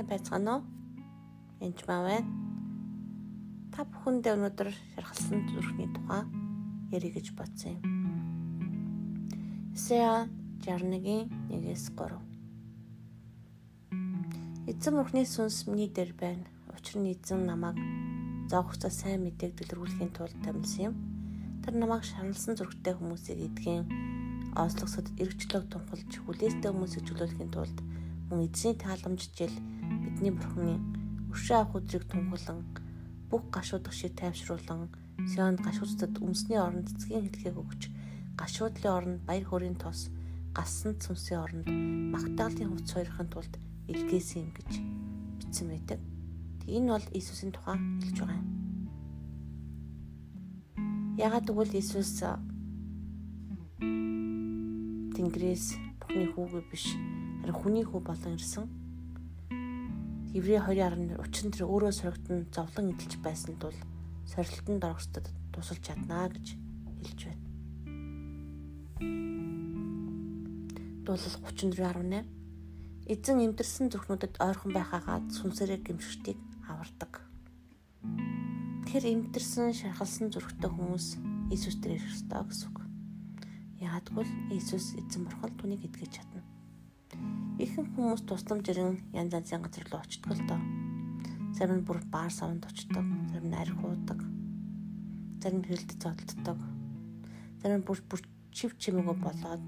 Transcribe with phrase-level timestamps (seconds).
[0.00, 0.64] Сайн байцгаана уу?
[1.60, 2.32] Энд маа байна.
[3.68, 6.24] Та бүхэндээ өнөөдөр шархалсан зүрхний тухай
[6.96, 7.84] ярих гэж бодсон юм.
[9.76, 10.24] Исая
[10.64, 12.16] 61-ийн 1-ээс 3.
[14.72, 16.48] Эзэн мөнхний сүнс миний дээр байна.
[16.72, 17.76] Учир нь эзэн намайг
[18.48, 20.94] зоогцоо сайн мэдээг дэлгэрүүлэхийн тулд тамилсан юм.
[21.60, 23.84] Тэр намайг шаналсан зүрхтэй хүмүүсийг эдгийн
[24.56, 27.76] ослогсод эргчлөг тунхалж хүлээстэй хүмүүсийг чөлөөлөхийн тулд
[28.32, 29.52] мөн эзний тааламжжил
[30.04, 30.74] бидний бурхны
[31.32, 32.58] өршөө авах өдрийг тунхаглан
[33.30, 34.90] бүх гашуудах шиг тайвшруулан
[35.30, 37.82] Сионд гашуудтад өмсний оронд цэцгийн хэлхийг өгч
[38.40, 40.08] гашуудлын оронд баяр хөөрийн тос
[40.56, 41.66] гасан цөмсийн оронд
[42.14, 43.54] магтаалын хувц хоёрын тулд
[43.92, 44.70] илгээсэн юм гэж
[45.38, 46.00] бичсэн байдаг.
[46.66, 48.48] Энэ бол Иесусийн тухай хэлж байгаа юм.
[51.18, 52.24] Ягаад гэвэл Иесус
[55.14, 55.66] Тэнгэрээс
[56.00, 56.84] Бурхны хүүгээ биш
[57.44, 58.79] харин хүний хүү болон ирсэн.
[60.30, 63.74] Еврей 2:11 учир нь тэр өөрөө сорогдсон зовлон эдэлж байсан тул
[64.30, 66.54] сорилтонд орохстод тусалж чаднаа гэж
[67.02, 67.44] хэлж байна.
[71.02, 72.40] Дуулал 34:18
[73.10, 77.26] Эзэн эмдэрсэн зүрхнүүдэд ойрхон байхаагаа сүнсээрээ гимшигтийг авардаг.
[78.86, 81.18] Тэр эмдэрсэн шархалсан зүрхтэй хүмүүс
[81.50, 82.78] Иесус дээр ирэх ёстой гэсэн үг.
[83.82, 86.46] Яагадгүй Иесус эзэн бурхан түүнийг эдгэж чадна.
[87.60, 90.60] Ихэнх хүмүүс тусламж ирэн янз янзын газар руу очдог л доо.
[91.52, 94.24] Зарим нь бүр баар савнд очдог, зарим нь арх уудаг.
[95.44, 96.56] Зарим нь хэрэлд зодтолдог.
[97.60, 99.64] Зарим нь бүр бүр чив чимээгөө болоод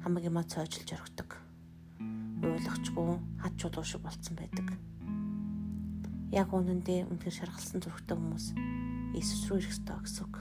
[0.00, 1.36] хамаг юмаа цойжилж орхидог.
[2.40, 3.12] Ойлгочгүй
[3.44, 4.72] хад чулуу шиг болцсон байдаг.
[6.32, 8.56] Яг үнэндээ үнэхээр шаргалсан зүрхтэй хүмүүс
[9.12, 10.34] Иесус рүү ирэх ёстой гэсэн үг.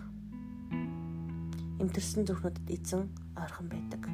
[1.83, 3.03] Имтэрсэн зүрхнүүдэд эзэн
[3.35, 4.07] ойрхон байдаг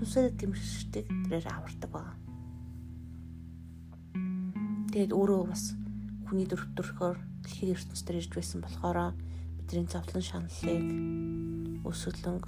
[0.00, 2.16] сүнсээр гимшигчдэг тэрээр авардаг байна.
[4.88, 5.76] Тэгээд өөрөө бас
[6.24, 9.12] хүний дөрвтөрхөөр дэлхийн ертөнцийн ирж байсан болохоор
[9.60, 12.44] бидний зовлон шаналлыг өсвөлөнг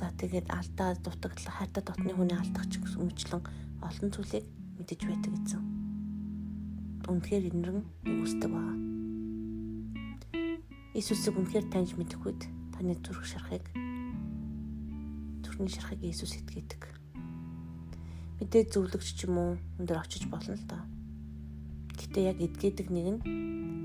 [0.00, 3.44] за тэгээд алдаа дутагдал хайртай дотны хүний алдагч өмчлөн
[3.84, 4.48] олон зүйлийг
[4.80, 5.62] мэдэж байдаг гэсэн.
[7.04, 8.80] Үнэхээр инэрэн үгүйсдэг байна.
[10.96, 13.87] Иесусыг үнэхээр таньж мэдэх үед таны зүрх шарахыг
[15.58, 16.86] бурхны шархыг Иесус итгэдэг.
[18.38, 19.50] Мэдээ зөвлөгч ч юм уу
[19.82, 20.86] өндөр очиж болно л доо.
[21.98, 23.20] Гэтэ яг эдгээдэг нэг нь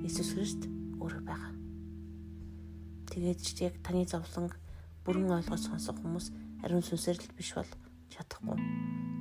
[0.05, 0.69] Иесус Христ
[1.01, 1.53] өөрөө байгаа.
[3.09, 4.53] Тэгээд ч яг таны зовлон
[5.01, 6.29] бүрэн ойлгож сонсох хүмүүс
[6.61, 7.71] ариун сүнсээр л биш бол
[8.13, 8.53] чадахгүй.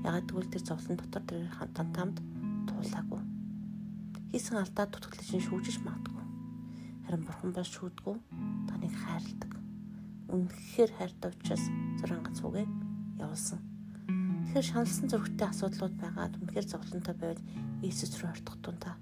[0.05, 2.21] Ягаад гэвэл тэр зовлон дотор тэр хамтан тамд
[2.69, 3.23] туулаагүй.
[4.29, 6.25] Хийсэн алдаа дутагдлыг шүүжиж магадгүй.
[7.09, 8.17] Харин бурхан бол шүүдгүй
[8.69, 9.62] таныг хайрладаг
[10.33, 11.65] үнэхээр хайртай учраас
[12.01, 12.67] зуран гац үгээ
[13.21, 13.61] явуулсан.
[14.49, 17.43] Тэгэхээр шаналсан зөрөгтэй асуудлууд байгаад үнэхээр зовлонтой байвал
[17.85, 18.97] Иесус рүү ортох тунта.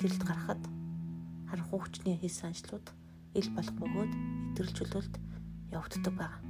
[0.00, 0.62] Гэрэлд гарахад
[1.48, 2.86] харин хүүхчний хийсэн ажлууд
[3.36, 4.12] ил болох бөгөөд
[4.56, 5.14] идэвхжүүлэлт
[5.76, 6.40] явагддаг байна.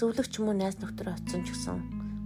[0.00, 1.78] Зөвлөгч юм уу найз нөхдөр очсон ч гэсэн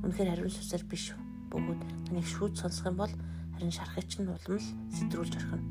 [0.06, 1.12] үнэхээр хариун сүсэл биш
[1.50, 3.14] бөгөөд таныг шүүд сонсох юм бол
[3.54, 5.66] харин шархыг чинь улам л сэтрүүлж орхино.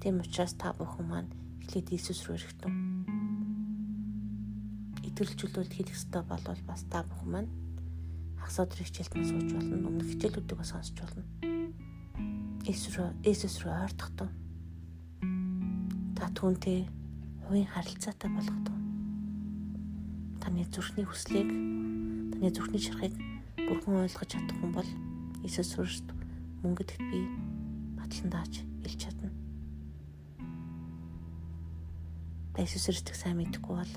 [0.00, 1.30] Тийм учраас та бүхэн маань
[1.66, 2.74] эхлээд Иесус рүү ирэхтэн.
[5.02, 7.50] Итгэрлжүүлэлт хийх ёстой болвол бас та бүхэн маань
[8.38, 9.74] хагас өдрийн хичээлд нь сууж болно.
[9.90, 11.26] Өмнөх хичээлүүдийг бас сонсч болно.
[12.70, 14.10] Иесус рүү Иесус рүү ойртох
[16.14, 16.86] Та түүнтэй
[17.50, 18.78] хувийн харилцаатай болох тун.
[20.38, 21.50] Таны зүрхний хүслийг,
[22.30, 23.14] таны зүрхний шархыг
[23.58, 24.90] бүрхэн ойлгож чадах хүн бол
[25.42, 26.06] Иесус Христ
[26.62, 27.26] мөнгөд би
[27.98, 29.45] батлан дааж илж чадна.
[32.56, 33.92] Та Иесус Христийг сайн мэдгүй бол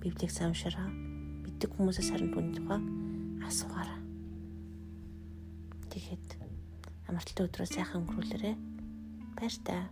[0.00, 0.88] Библийг сайн уншаарай.
[1.44, 2.80] Мэддэг хүмүүсээс харин түүний тухай
[3.44, 4.00] асуугаарай.
[5.92, 6.40] Тэгэхэд
[7.04, 8.56] амралтын өдрөө сайхан өнгөрүүлээрэ.
[9.36, 9.84] Баяр таа.